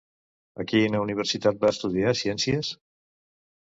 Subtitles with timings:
[0.63, 2.77] A quina universitat va estudiar ciències?